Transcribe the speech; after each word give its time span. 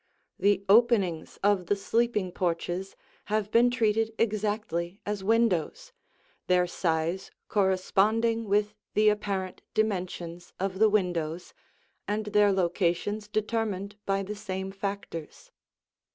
The 0.39 0.65
openings 0.67 1.37
of 1.43 1.67
the 1.67 1.75
sleeping 1.75 2.31
porches 2.31 2.95
have 3.25 3.51
been 3.51 3.69
treated 3.69 4.15
exactly 4.17 4.99
as 5.05 5.23
windows, 5.23 5.93
their 6.47 6.65
size 6.65 7.29
corresponding 7.47 8.45
with 8.45 8.73
the 8.95 9.09
apparent 9.09 9.61
dimensions 9.75 10.53
of 10.59 10.79
the 10.79 10.89
windows, 10.89 11.53
and 12.07 12.25
their 12.25 12.51
locations 12.51 13.27
determined 13.27 13.95
by 14.07 14.23
the 14.23 14.33
same 14.35 14.71
factors. 14.71 15.51